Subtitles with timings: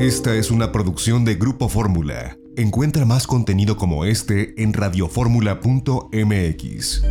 [0.00, 2.38] Esta es una producción de Grupo Fórmula.
[2.56, 7.02] Encuentra más contenido como este en radioformula.mx.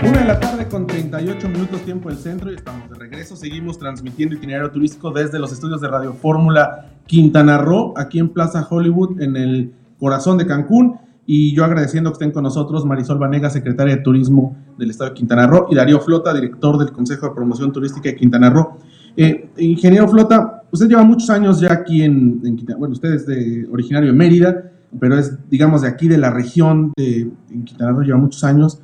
[0.00, 3.34] Una de la tarde con 38 minutos tiempo del centro y estamos de regreso.
[3.34, 8.64] Seguimos transmitiendo itinerario turístico desde los estudios de Radio Fórmula Quintana Roo, aquí en Plaza
[8.70, 11.00] Hollywood, en el corazón de Cancún.
[11.26, 15.16] Y yo agradeciendo que estén con nosotros Marisol Vanega, secretaria de Turismo del Estado de
[15.16, 18.78] Quintana Roo, y Darío Flota, director del Consejo de Promoción Turística de Quintana Roo.
[19.16, 23.66] Eh, ingeniero Flota, usted lleva muchos años ya aquí en, Quintana Bueno, usted es de,
[23.72, 24.70] originario de Mérida,
[25.00, 28.80] pero es, digamos, de aquí, de la región de en Quintana Roo, lleva muchos años.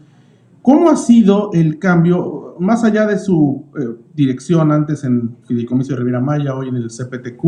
[0.62, 5.98] ¿Cómo ha sido el cambio, más allá de su eh, dirección antes en Fideicomiso de
[5.98, 7.42] Riviera Maya, hoy en el CPTQ,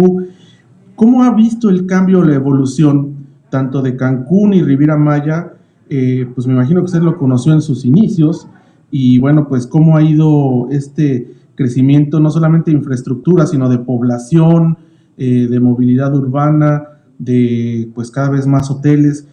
[0.94, 3.13] cómo ha visto el cambio, la evolución
[3.54, 5.52] tanto de Cancún y Riviera Maya,
[5.88, 8.48] eh, pues me imagino que usted lo conoció en sus inicios
[8.90, 14.76] y bueno, pues cómo ha ido este crecimiento no solamente de infraestructura, sino de población,
[15.16, 16.82] eh, de movilidad urbana,
[17.16, 19.28] de pues cada vez más hoteles.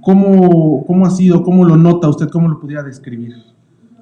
[0.00, 1.44] ¿Cómo, ¿Cómo ha sido?
[1.44, 2.30] ¿Cómo lo nota usted?
[2.30, 3.36] ¿Cómo lo pudiera describir?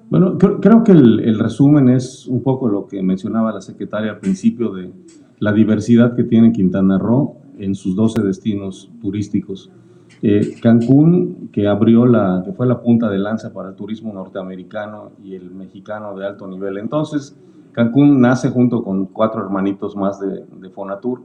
[0.09, 4.19] Bueno, creo, que el, el, resumen es un poco lo que mencionaba la secretaria al
[4.19, 4.91] principio de
[5.41, 9.70] la diversidad que tiene Quintana Roo en sus 12 destinos turísticos.
[10.20, 15.12] Eh, Cancún, que abrió la, que fue la punta de lanza para el turismo norteamericano
[15.22, 16.78] y el mexicano de alto nivel.
[16.78, 17.36] Entonces,
[17.72, 21.22] Cancún nace junto con cuatro hermanitos más de, de Fonatur.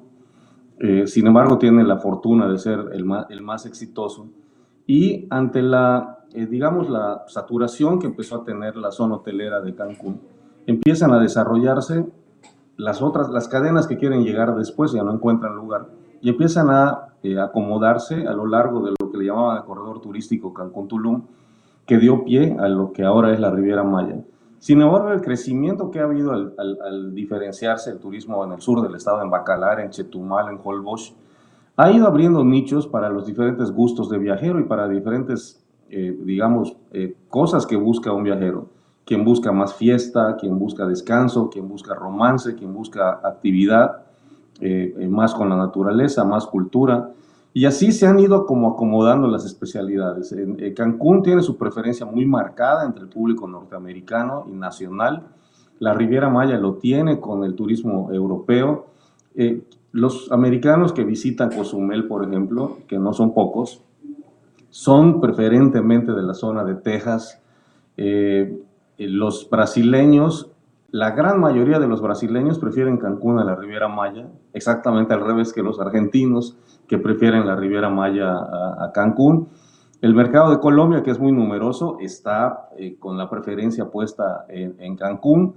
[0.80, 4.28] Eh, sin embargo, tiene la fortuna de ser el más, el más exitoso.
[4.86, 9.74] Y ante la, eh, digamos, la saturación que empezó a tener la zona hotelera de
[9.74, 10.22] Cancún,
[10.68, 12.06] empiezan a desarrollarse
[12.78, 17.08] las otras, las cadenas que quieren llegar después ya no encuentran lugar y empiezan a
[17.24, 21.24] eh, acomodarse a lo largo de lo que le llamaban el corredor turístico Cancún-Tulum,
[21.86, 24.24] que dio pie a lo que ahora es la Riviera Maya.
[24.60, 28.96] Sin embargo, el crecimiento que ha habido al, diferenciarse el turismo en el sur del
[28.96, 31.14] estado, en Bacalar, en Chetumal, en Holbox,
[31.76, 36.76] ha ido abriendo nichos para los diferentes gustos de viajero y para diferentes, eh, digamos,
[36.92, 38.70] eh, cosas que busca un viajero.
[39.06, 44.07] Quien busca más fiesta, quien busca descanso, quien busca romance, quien busca actividad
[44.60, 47.12] eh, eh, más con la naturaleza, más cultura.
[47.54, 50.32] Y así se han ido como acomodando las especialidades.
[50.32, 55.28] En, eh, Cancún tiene su preferencia muy marcada entre el público norteamericano y nacional.
[55.80, 58.88] La Riviera Maya lo tiene con el turismo europeo.
[59.92, 63.84] los americanos que visitan Cozumel, por ejemplo, que no son pocos,
[64.70, 67.40] son preferentemente de la zona de Texas.
[68.98, 70.52] los brasileños
[70.90, 75.52] la gran mayoría de los brasileños prefieren Cancún a la Riviera Maya, exactamente al revés
[75.52, 79.50] que los argentinos que prefieren la Riviera Maya a, Cancún.
[80.02, 84.96] El mercado de Colombia, que es muy numeroso, está eh, con la preferencia puesta en,
[84.96, 85.56] Cancún.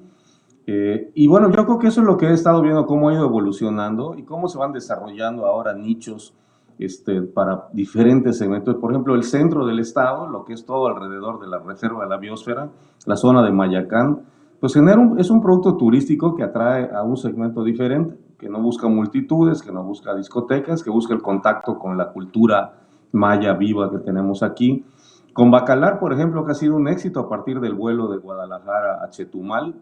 [0.66, 3.12] Eh, y bueno, yo creo que eso es lo que he estado viendo, cómo ha
[3.12, 6.34] ido evolucionando y cómo se van desarrollando ahora nichos
[6.78, 8.74] este, para diferentes segmentos.
[8.76, 12.10] Por ejemplo, el centro del estado, lo que es todo alrededor de la reserva de
[12.10, 12.68] la biosfera,
[13.06, 14.22] la zona de Mayacán,
[14.60, 18.88] pues genera es un producto turístico que atrae a un segmento diferente, que no busca
[18.88, 22.74] multitudes, que no busca discotecas, que busca el contacto con la cultura
[23.12, 24.84] maya viva que tenemos aquí.
[25.32, 29.02] Con Bacalar, por ejemplo, que ha sido un éxito a partir del vuelo de Guadalajara
[29.02, 29.74] a Chetumal,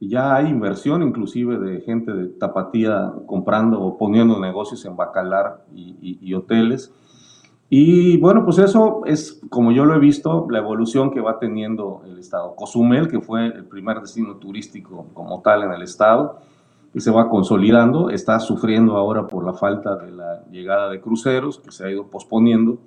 [0.00, 6.32] ya hay inversión inclusive de gente de Tapatía comprando o poniendo negocios en Bacalar y
[6.34, 6.94] hoteles.
[7.72, 12.02] Y bueno, pues eso es, como yo lo he visto, la evolución que va teniendo
[12.04, 12.56] el Estado.
[12.56, 16.40] Cozumel, que fue el primer destino turístico como tal en el Estado,
[16.92, 21.60] que se va consolidando, está sufriendo ahora por la falta de la llegada de cruceros,
[21.60, 22.78] que se ha ido posponiendo,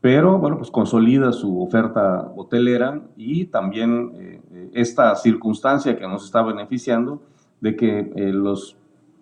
[0.00, 6.42] pero bueno, pues consolida su oferta hotelera y también eh, esta circunstancia que nos está
[6.42, 7.22] beneficiando
[7.60, 8.76] de que eh, los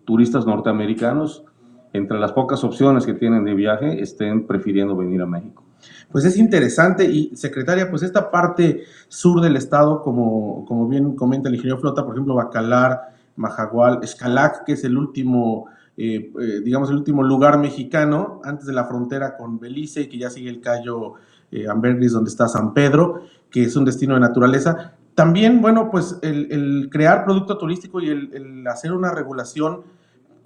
[0.07, 1.45] turistas norteamericanos
[1.93, 5.65] entre las pocas opciones que tienen de viaje, estén prefiriendo venir a México.
[6.11, 11.49] Pues es interesante y, secretaria, pues esta parte sur del estado, como, como bien comenta
[11.49, 16.91] el ingeniero Flota, por ejemplo, Bacalar, Majagual, Escalac, que es el último, eh, eh, digamos,
[16.91, 20.61] el último lugar mexicano antes de la frontera con Belice y que ya sigue el
[20.61, 21.15] Cayo
[21.51, 24.95] eh, Ambergris, donde está San Pedro, que es un destino de naturaleza.
[25.15, 29.83] También, bueno, pues el, crear producto turístico y el, el hacer una regulación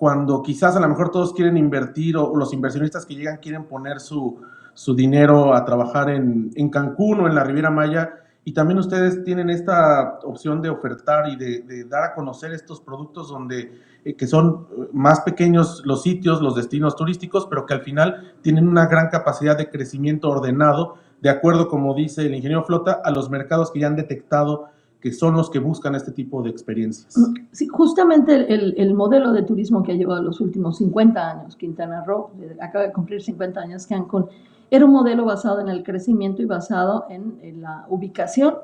[0.03, 4.01] cuando quizás a lo mejor todos quieren invertir o, los inversionistas que llegan quieren poner
[4.01, 4.41] su,
[4.75, 8.13] su dinero a trabajar en, en, Cancún o en la Riviera Maya.
[8.43, 13.29] Y también ustedes tienen esta opción de ofertar y de, dar a conocer estos productos
[13.29, 18.35] donde, eh, que son más pequeños los sitios, los destinos turísticos, pero que al final
[18.43, 23.13] tienen una gran capacidad de crecimiento ordenado, de acuerdo, como dice el ingeniero Flota, a
[23.13, 24.65] los mercados que ya han detectado
[25.03, 27.13] que son los que buscan este tipo de experiencias.
[27.51, 32.05] Sí, justamente el, el, modelo de turismo que ha llevado los últimos 50 años, Quintana
[32.05, 34.27] Roo, eh, acaba de cumplir 50 años Cancún,
[34.71, 38.55] era un modelo basado en el crecimiento y basado en, la ubicación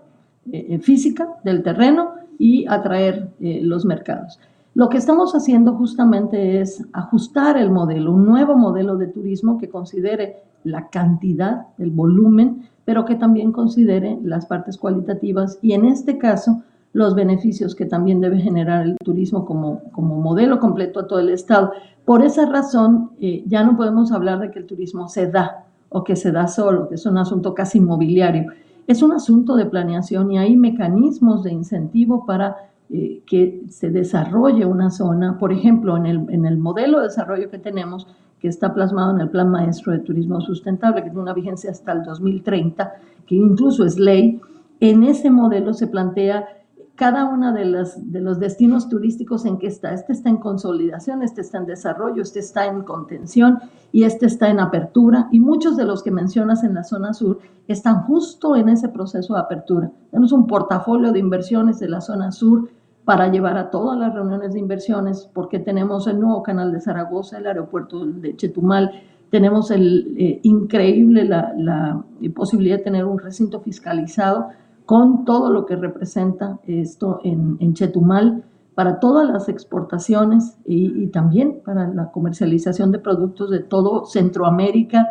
[0.52, 4.38] eh, eh, física del terreno y atraer los mercados.
[4.74, 9.68] Lo que estamos haciendo justamente es ajustar el modelo, un nuevo modelo de turismo que
[9.68, 16.18] considere la cantidad, el volumen, pero que también considere las partes cualitativas y en este
[16.18, 16.62] caso
[16.92, 21.30] los beneficios que también debe generar el turismo como, como modelo completo a todo el
[21.30, 21.72] Estado.
[22.04, 26.02] Por esa razón, eh, ya no podemos hablar de que el turismo se da o
[26.02, 28.52] que se da solo, que es un asunto casi inmobiliario.
[28.86, 32.56] Es un asunto de planeación y hay mecanismos de incentivo para
[32.90, 35.38] eh, que se desarrolle una zona.
[35.38, 38.06] Por ejemplo, en el, en el modelo de desarrollo que tenemos,
[38.40, 41.92] que está plasmado en el Plan Maestro de Turismo Sustentable, que tiene una vigencia hasta
[41.92, 42.92] el 2030,
[43.26, 44.40] que incluso es ley.
[44.80, 46.46] En ese modelo se plantea
[46.98, 49.94] cada uno de, las, de los destinos turísticos en que está.
[49.94, 53.60] Este está en consolidación, este está en desarrollo, este está en contención
[53.92, 55.28] y este está en apertura.
[55.30, 59.34] Y muchos de los que mencionas en la zona sur están justo en ese proceso
[59.34, 59.92] de apertura.
[60.10, 62.68] Tenemos un portafolio de inversiones de la zona sur
[63.04, 67.38] para llevar a todas las reuniones de inversiones, porque tenemos el nuevo canal de Zaragoza,
[67.38, 68.90] el aeropuerto de Chetumal,
[69.30, 72.04] tenemos el eh, increíble la, la,
[72.34, 74.48] posibilidad de tener un recinto fiscalizado
[74.88, 78.42] con todo lo que representa esto en, Chetumal
[78.74, 85.08] para todas las exportaciones y, y, también para la comercialización de productos de todo Centroamérica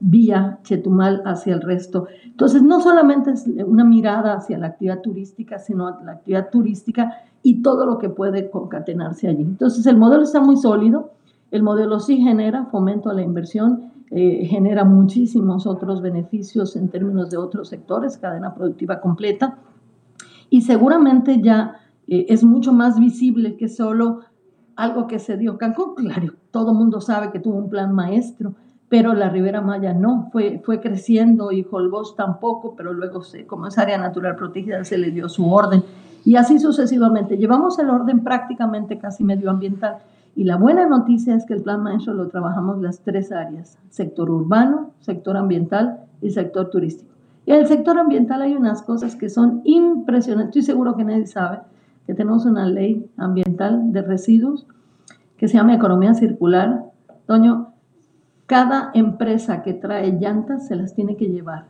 [0.00, 2.06] vía Chetumal hacia el resto.
[2.24, 7.12] Entonces, no solamente es una mirada hacia la actividad turística, sino la actividad turística
[7.42, 9.42] y todo lo que puede concatenarse allí.
[9.42, 11.10] Entonces, el modelo está muy sólido,
[11.50, 17.30] el modelo sí genera fomento a la inversión, eh, genera muchísimos otros beneficios en términos
[17.30, 19.56] de otros sectores, cadena productiva completa,
[20.50, 24.20] y seguramente ya eh, es mucho más visible que solo
[24.76, 25.94] algo que se dio Cancún.
[25.94, 28.54] Claro, todo mundo sabe que tuvo un plan maestro,
[28.90, 33.66] pero la Ribera Maya no, fue, fue creciendo y Holbox tampoco, pero luego se, como
[33.66, 35.82] es área natural protegida se le dio su orden
[36.26, 37.38] y así sucesivamente.
[37.38, 39.96] Llevamos el orden prácticamente casi medioambiental
[40.34, 44.30] y la buena noticia es que el plan maestro lo trabajamos las tres áreas, sector
[44.30, 47.12] urbano, sector ambiental y sector turístico.
[47.44, 51.26] Y en el sector ambiental hay unas cosas que son impresionantes, estoy seguro que nadie
[51.26, 51.60] sabe
[52.06, 54.66] que tenemos una ley ambiental de residuos
[55.36, 56.84] que se llama economía circular.
[57.26, 57.72] Toño,
[58.46, 61.66] cada empresa que trae llantas se las tiene que llevar.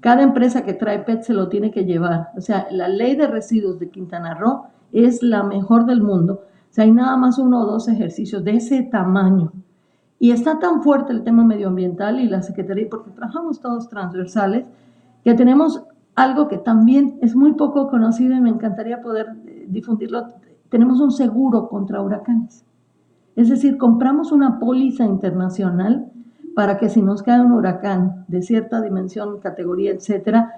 [0.00, 2.30] Cada empresa que trae PET se lo tiene que llevar.
[2.36, 6.42] O sea, la ley de residuos de Quintana Roo es la mejor del mundo.
[6.72, 9.52] Sea, hay nada más uno o dos ejercicios de ese tamaño.
[10.18, 14.66] Y está tan fuerte el tema medioambiental y la Secretaría, porque trabajamos todos transversales,
[15.22, 15.84] que tenemos
[16.14, 20.28] algo que también es muy poco conocido y me encantaría poder eh, difundirlo.
[20.70, 22.64] Tenemos un seguro contra huracanes.
[23.36, 26.10] Es decir, compramos una póliza internacional
[26.54, 30.52] para que si nos cae un huracán de cierta dimensión, categoría, etcétera,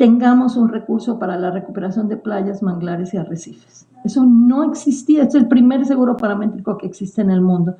[0.00, 3.86] tengamos un recurso para la recuperación de playas, manglares y arrecifes.
[4.02, 7.74] Eso no existía, es el primer seguro paramétrico que existe en el mundo.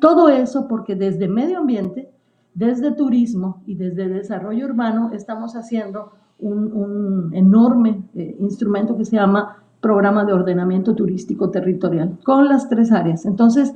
[0.00, 2.10] Todo eso porque desde medio ambiente,
[2.54, 9.58] desde turismo y desde desarrollo urbano estamos haciendo un, enorme eh, instrumento que se llama
[9.82, 13.26] programa de ordenamiento turístico territorial con las tres áreas.
[13.26, 13.74] Entonces,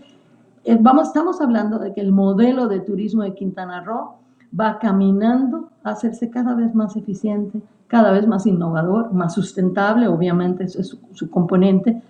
[0.65, 4.15] eh, vamos, estamos hablando de que el modelo de turismo de Quintana Roo
[4.59, 10.65] va caminando a hacerse cada vez más eficiente, cada vez más innovador, más sustentable, obviamente
[10.65, 12.03] eso es su, componente,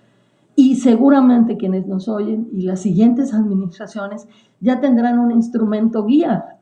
[0.55, 4.27] y seguramente quienes nos oyen y las siguientes administraciones
[4.59, 6.57] ya tendrán un instrumento guía.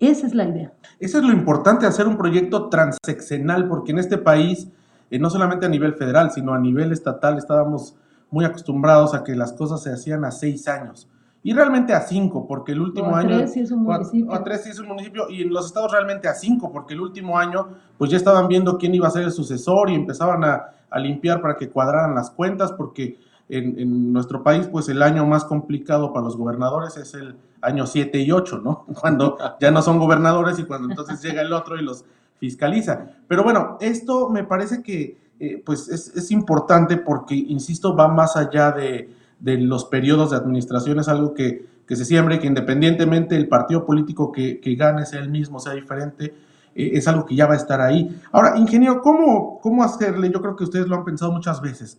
[0.00, 0.72] Esa es la idea.
[0.98, 4.68] Eso es lo importante, hacer un proyecto transeccional, porque en este país
[5.10, 7.96] eh, no solamente a nivel federal, sino a nivel estatal estábamos
[8.30, 11.08] muy acostumbrados a que las cosas se hacían a seis años.
[11.46, 13.36] Y realmente a cinco, porque el último o a año...
[13.36, 14.32] Tres si es un municipio.
[14.32, 15.28] A, a tres si es un municipio.
[15.28, 18.78] Y en los estados realmente a cinco, porque el último año pues ya estaban viendo
[18.78, 22.30] quién iba a ser el sucesor y empezaban a, a limpiar para que cuadraran las
[22.30, 23.18] cuentas, porque
[23.50, 27.86] en, en, nuestro país pues el año más complicado para los gobernadores es el año
[27.86, 28.86] 7 y 8, ¿no?
[28.98, 32.06] Cuando ya no son gobernadores y cuando entonces llega el otro y los
[32.38, 33.06] fiscaliza.
[33.28, 38.36] Pero bueno, esto me parece que eh, pues es, es, importante porque, insisto, va más
[38.36, 39.10] allá de,
[39.44, 43.84] de, los periodos de administración, es algo que, que se siembre, que independientemente el partido
[43.84, 46.34] político que, que gane sea el mismo, sea diferente,
[46.74, 48.20] eh, es algo que ya va a estar ahí.
[48.32, 50.30] Ahora, ingeniero, ¿cómo, ¿cómo hacerle?
[50.30, 51.98] Yo creo que ustedes lo han pensado muchas veces,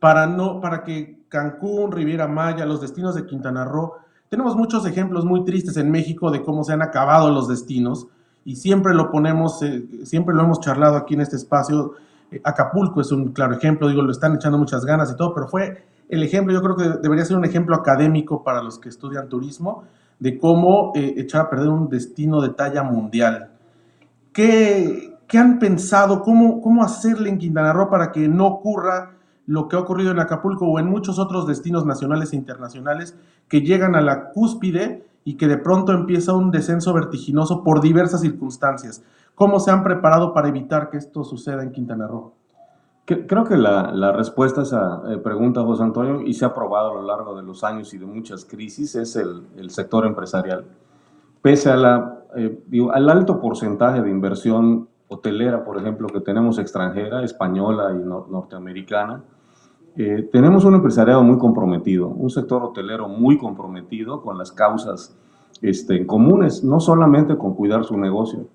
[0.00, 3.92] para, no, para que Cancún, Riviera Maya, los destinos de Quintana Roo,
[4.28, 8.06] tenemos muchos ejemplos muy tristes en México de cómo se han acabado los destinos
[8.44, 11.94] y siempre lo ponemos, eh, siempre lo hemos charlado aquí en este espacio,
[12.30, 15.46] Eh, Acapulco es un claro ejemplo, digo, lo están echando muchas ganas y todo, pero
[15.46, 19.28] fue el ejemplo, yo creo que debería ser un ejemplo académico para los que estudian
[19.28, 19.84] turismo,
[20.18, 23.50] de cómo eh, echar a perder un destino de talla mundial.
[24.32, 26.22] ¿Qué, qué han pensado?
[26.22, 29.12] ¿Cómo, ¿Cómo hacerle en Quintana Roo para que no ocurra
[29.46, 33.16] lo que ha ocurrido en Acapulco o en muchos otros destinos nacionales e internacionales
[33.48, 38.20] que llegan a la cúspide y que de pronto empieza un descenso vertiginoso por diversas
[38.20, 39.02] circunstancias?
[39.34, 42.32] ¿Cómo se han preparado para evitar que esto suceda en Quintana Roo?
[43.06, 46.90] Creo que la, la, respuesta a esa eh, pregunta, José Antonio, y se ha probado
[46.90, 50.64] a lo largo de los años y de muchas crisis, es el, el sector empresarial.
[51.40, 56.58] Pese a la, eh, digo, al alto porcentaje de inversión hotelera, por ejemplo, que tenemos
[56.58, 59.22] extranjera, española y norteamericana,
[59.96, 65.16] eh, tenemos un empresariado muy comprometido, un sector hotelero muy comprometido con las causas
[65.62, 68.48] este, comunes, no solamente con cuidar su negocio,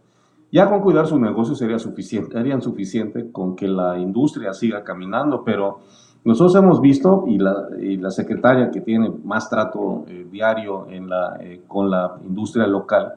[0.52, 5.44] ya con cuidar su negocio sería suficiente, harían suficiente con que la industria siga caminando,
[5.44, 5.80] pero
[6.24, 11.10] nosotros hemos visto, y la, y la secretaria que tiene más trato eh, diario en
[11.10, 13.14] la, eh, con la industria local,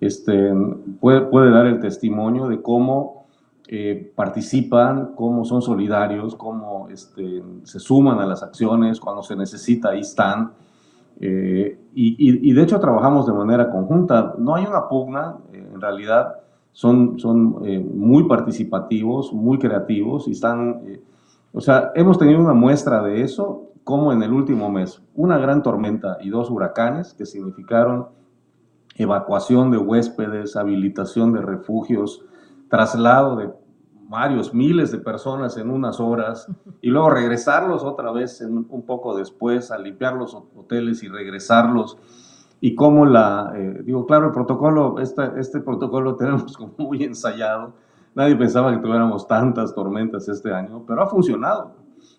[0.00, 0.52] este,
[1.00, 3.26] puede, puede, dar el testimonio de cómo
[3.68, 9.90] eh, participan, cómo son solidarios, cómo este, se suman a las acciones, cuando se necesita,
[9.90, 10.52] ahí están.
[11.22, 14.34] Y, de hecho trabajamos de manera conjunta.
[14.38, 16.36] No hay una pugna, en realidad
[16.72, 21.02] son, son eh, muy participativos, muy creativos y están, eh,
[21.52, 25.62] o sea, hemos tenido una muestra de eso como en el último mes, una gran
[25.62, 28.08] tormenta y dos huracanes que significaron
[28.96, 32.22] evacuación de huéspedes, habilitación de refugios,
[32.68, 33.50] traslado de
[34.08, 36.48] varios miles de personas en unas horas
[36.80, 41.96] y luego regresarlos otra vez un poco después a limpiar los hoteles y regresarlos
[42.60, 47.72] y cómo la, eh, digo, claro, el protocolo, este, este protocolo tenemos como muy ensayado,
[48.14, 51.72] nadie pensaba que tuviéramos tantas tormentas este año, pero ha funcionado,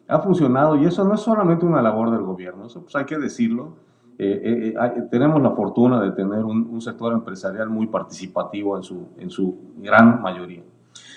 [0.07, 3.17] ha funcionado y eso no es solamente una labor del gobierno, eso pues hay que
[3.17, 3.75] decirlo,
[4.17, 9.07] eh, eh, tenemos la fortuna de tener un, un, sector empresarial muy participativo en su,
[9.17, 10.62] en su gran mayoría.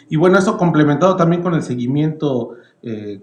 [0.09, 2.53] Y bueno, eso complementado también con el seguimiento,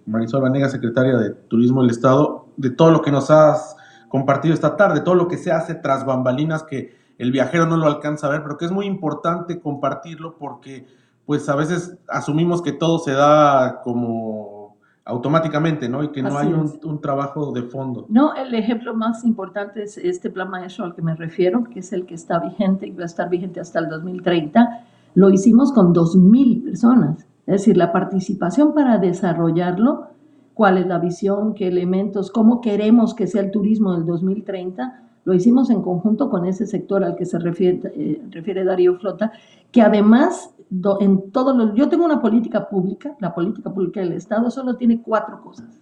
[0.06, 3.76] Marisol Vanega, secretaria de Turismo del Estado, de todo lo que nos has
[4.12, 7.88] compartido esta tarde, todo lo que se hace tras bambalinas que el viajero no lo
[7.88, 10.86] alcanza a ver, pero que es muy importante compartirlo porque
[11.26, 14.76] pues a veces asumimos que todo se da como
[15.06, 16.04] automáticamente, ¿no?
[16.04, 18.06] Y que no hay un, un, trabajo de fondo.
[18.10, 21.94] No, el ejemplo más importante es este plan maestro al que me refiero, que es
[21.94, 24.86] el que está vigente y va a estar vigente hasta el 2030.
[25.16, 27.26] Lo hicimos con 2.000 personas.
[27.46, 30.08] Es decir, la participación para desarrollarlo
[30.54, 35.04] cuál es la visión, qué elementos, cómo queremos que sea el turismo del 2030.
[35.24, 39.32] Lo hicimos en conjunto con ese sector al que se refiere, eh, refiere Darío Flota,
[39.72, 41.74] que además do, en todos los...
[41.76, 45.80] Yo tengo una política pública, la política pública del Estado solo tiene cuatro cosas.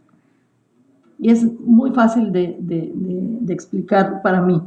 [1.18, 4.62] Y es muy fácil de, de, de, de explicar para mí.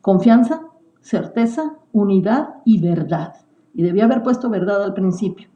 [0.00, 0.62] Confianza,
[1.00, 3.34] certeza, unidad y verdad.
[3.74, 5.51] Y debía haber puesto verdad al principio.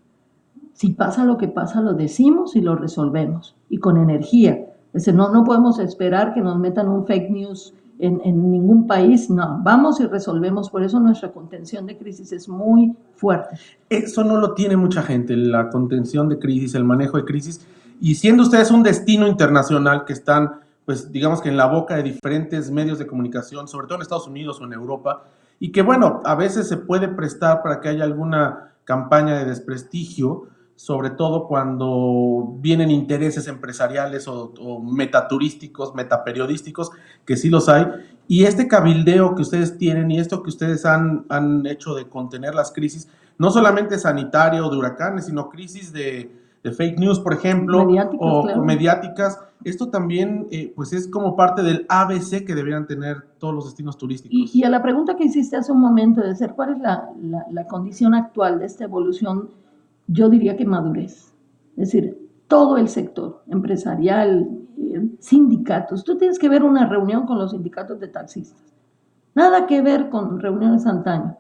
[0.76, 3.56] Si pasa lo que pasa, lo decimos y lo resolvemos.
[3.70, 4.52] Y con energía.
[4.92, 8.86] Es decir, no, no podemos esperar que nos metan un fake news en, en, ningún
[8.86, 9.30] país.
[9.30, 10.68] No, vamos y resolvemos.
[10.68, 13.56] Por eso nuestra contención de crisis es muy fuerte.
[13.88, 17.66] Eso no lo tiene mucha gente, la contención de crisis, el manejo de crisis.
[17.98, 22.02] Y siendo ustedes un destino internacional que están, pues digamos que en la boca de
[22.02, 25.24] diferentes medios de comunicación, sobre todo en Estados Unidos o en Europa,
[25.58, 30.48] y que bueno, a veces se puede prestar para que haya alguna campaña de desprestigio,
[30.76, 36.90] sobre todo cuando vienen intereses empresariales o, o, metaturísticos, metaperiodísticos,
[37.24, 37.86] que sí los hay.
[38.28, 42.54] Y este cabildeo que ustedes tienen y esto que ustedes han, han hecho de contener
[42.54, 46.30] las crisis, no solamente sanitario o de huracanes, sino crisis de,
[46.62, 48.62] de fake news, por ejemplo, mediáticas, o claro.
[48.62, 53.64] mediáticas, esto también eh, pues es como parte del ABC que deberían tener todos los
[53.64, 54.36] destinos turísticos.
[54.52, 57.08] Y, y a la pregunta que hiciste hace un momento de ser, ¿cuál es la,
[57.22, 59.48] la, la condición actual de esta evolución?
[60.06, 61.34] Yo diría que madurez.
[61.76, 64.48] Es decir, todo el sector empresarial,
[64.78, 66.04] eh, sindicatos.
[66.04, 68.72] Tú tienes que ver una reunión con los sindicatos de taxistas.
[69.34, 71.36] Nada que ver con reuniones antaño.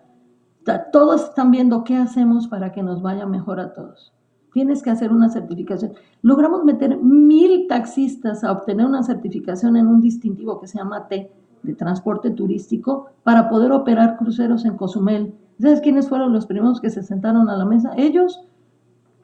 [0.92, 4.12] Todos están viendo qué hacemos para que nos vaya mejor a todos.
[4.52, 5.92] Tienes que hacer una certificación.
[6.22, 11.30] Logramos meter mil taxistas a obtener una certificación en un distintivo que se llama T,
[11.62, 15.34] de transporte turístico, para poder operar cruceros en Cozumel.
[15.60, 17.92] ¿Sabes quiénes fueron los primeros que se sentaron a la mesa?
[17.96, 18.46] Ellos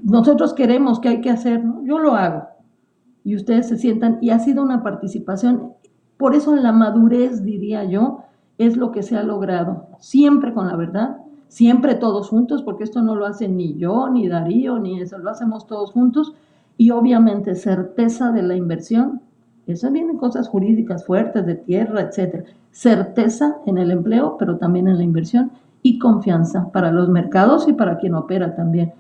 [0.02, 1.85] nosotros queremos que hay que hacer, ¿no?
[1.85, 2.44] yo lo hago.
[3.25, 5.75] Y ustedes se sientan, y ha sido una participación,
[6.16, 8.25] por eso la madurez, diría yo,
[8.59, 11.18] es lo que se ha logrado, siempre con la verdad,
[11.49, 15.30] siempre todos juntos, porque esto no lo hace ni yo, ni Darío, ni eso, lo
[15.30, 16.32] hacemos todos juntos.
[16.78, 19.21] Y obviamente certeza de la inversión,
[19.66, 22.44] eso vienen cosas jurídicas fuertes de tierra, etcétera.
[22.71, 27.73] Certeza en el empleo, pero también en la inversión y confianza para los mercados y
[27.73, 28.94] para quien opera también.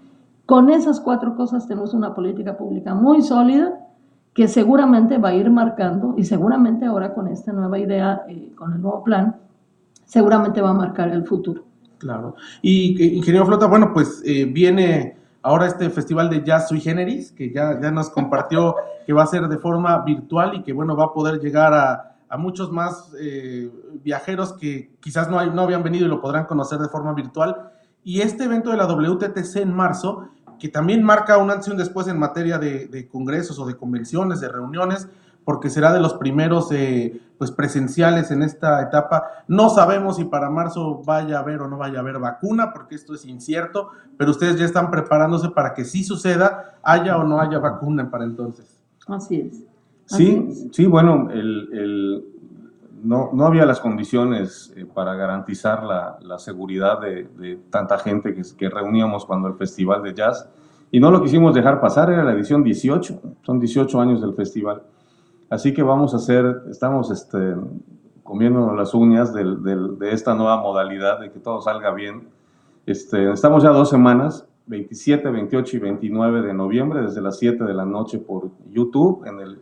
[0.46, 3.78] Con esas cuatro cosas tenemos una política pública muy sólida
[4.34, 8.72] que seguramente va a ir marcando y seguramente ahora con esta nueva idea, eh, con
[8.72, 9.36] el nuevo plan,
[10.04, 11.64] seguramente va a marcar el futuro.
[11.98, 12.34] Claro.
[12.62, 17.30] Y eh, ingeniero Flota, bueno, pues eh, viene ahora este festival de jazz sui generis,
[17.32, 18.74] que ya, ya nos compartió
[19.06, 22.08] que va a ser de forma virtual y que bueno, va a poder llegar a,
[22.38, 23.12] muchos más
[24.02, 27.54] viajeros que quizás no, no habían venido y lo podrán conocer de forma virtual.
[28.04, 30.28] Y este evento de la WTTC en marzo
[30.62, 34.38] que también marca un antes y un después en materia de, congresos o de convenciones,
[34.38, 35.08] de reuniones,
[35.44, 39.24] porque será de los primeros eh, pues presenciales en esta etapa.
[39.48, 42.94] No sabemos si para marzo vaya a haber o no vaya a haber vacuna, porque
[42.94, 47.40] esto es incierto, pero ustedes ya están preparándose para que sí suceda, haya o no
[47.40, 48.80] haya vacuna para entonces.
[49.08, 49.64] Así es.
[50.06, 52.24] sí, sí, bueno, el,
[53.02, 58.42] no, no, había las condiciones eh, para garantizar la, la seguridad de, tanta gente que,
[58.56, 60.48] que, reuníamos cuando el Festival de Jazz.
[60.90, 64.82] Y no lo quisimos dejar pasar, era la edición 18, son 18 años del festival.
[65.48, 67.54] Así que vamos a hacer, estamos este,
[68.22, 72.28] comiéndonos las uñas de, de, esta nueva modalidad, de que todo salga bien.
[72.86, 77.74] Este, estamos ya dos semanas, 27, 28 y 29 de noviembre, desde las 7 de
[77.74, 79.60] la noche por YouTube, en el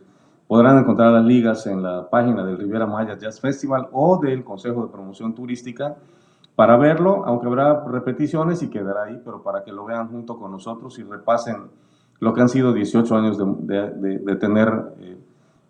[0.51, 4.85] Podrán encontrar las ligas en la página del Riviera Maya Jazz Festival o del Consejo
[4.85, 5.95] de Promoción Turística
[6.57, 10.51] para verlo, aunque habrá repeticiones y quedará ahí, pero para que lo vean junto con
[10.51, 11.69] nosotros y repasen
[12.19, 15.17] lo que han sido 18 años de, tener eh,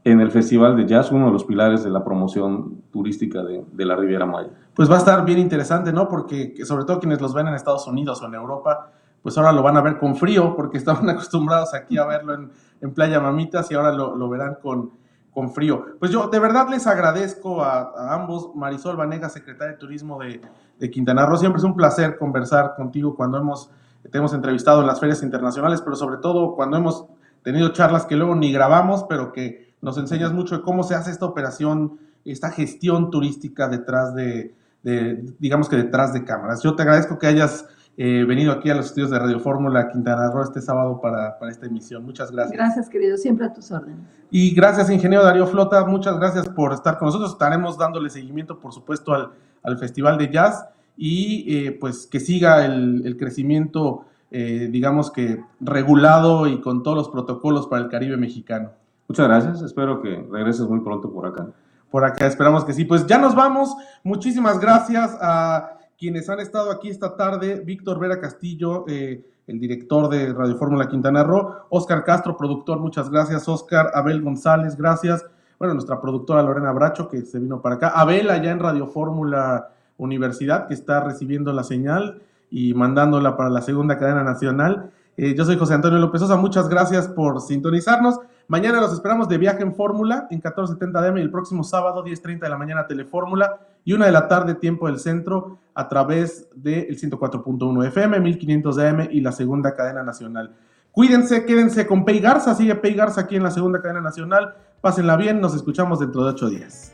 [0.03, 3.85] en el Festival de Jazz uno de los pilares de la promoción turística de, de,
[3.85, 4.49] la Riviera Maya.
[4.73, 6.07] Pues va a estar bien interesante, ¿no?
[6.07, 8.89] Porque sobre todo quienes los ven en Estados Unidos o en Europa,
[9.21, 12.51] pues ahora lo van a ver con frío, porque estaban acostumbrados aquí a verlo en,
[12.81, 14.91] en Playa Mamitas y ahora lo, lo verán con,
[15.31, 15.85] con, frío.
[15.99, 20.41] Pues yo de verdad les agradezco a, ambos, Marisol Vanega, secretaria de Turismo de,
[20.79, 23.69] de, Quintana Roo, siempre es un placer conversar contigo cuando hemos,
[24.09, 27.05] te hemos entrevistado en las ferias internacionales, pero sobre todo cuando hemos
[27.43, 31.11] tenido charlas que luego ni grabamos, pero que nos enseñas mucho de cómo se hace
[31.11, 34.53] esta operación, esta gestión turística detrás de,
[34.83, 36.61] de digamos que detrás de cámaras.
[36.61, 37.65] Yo te agradezco que hayas
[37.97, 41.51] eh, venido aquí a los estudios de Radio Fórmula Quintana Roo este sábado para, para,
[41.51, 42.05] esta emisión.
[42.05, 42.57] Muchas gracias.
[42.57, 43.99] Gracias, querido, siempre a tus órdenes.
[44.29, 47.31] Y gracias, ingeniero Darío Flota, muchas gracias por estar con nosotros.
[47.31, 49.31] Estaremos dándole seguimiento, por supuesto, al,
[49.63, 50.65] al Festival de Jazz
[50.97, 56.97] y eh, pues que siga el, el crecimiento, eh, digamos que regulado y con todos
[56.97, 58.71] los protocolos para el Caribe mexicano.
[59.07, 61.47] Muchas gracias, espero que regreses muy pronto por acá.
[61.89, 62.85] Por acá, esperamos que sí.
[62.85, 63.75] Pues ya nos vamos.
[64.01, 70.09] Muchísimas gracias a quienes han estado aquí esta tarde, Víctor Vera Castillo, eh, el director
[70.09, 75.23] de Radio Fórmula Quintana Roo, Oscar Castro, productor, muchas gracias, Oscar, Abel González, gracias,
[75.59, 79.73] bueno, nuestra productora Lorena Bracho, que se vino para acá, Abel allá en Radio Fórmula
[79.97, 84.89] Universidad, que está recibiendo la señal y mandándola para la segunda cadena nacional.
[85.17, 88.17] Eh, yo soy José Antonio López Sosa, muchas gracias por sintonizarnos.
[88.51, 92.41] Mañana los esperamos de viaje en Fórmula en 1470 DM y el próximo sábado 10.30
[92.41, 96.99] de la mañana Telefórmula y una de la tarde tiempo del centro a través del
[96.99, 100.53] 104.1 FM, 1500 DM y la segunda cadena nacional.
[100.91, 104.53] Cuídense, quédense con Pei Garza, sigue Pei Garza aquí en la segunda cadena nacional.
[104.81, 106.91] Pásenla bien, nos escuchamos dentro de ocho días.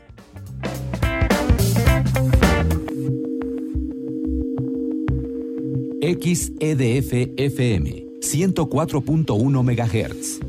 [6.00, 10.40] XEDF FM 104.1 MHz,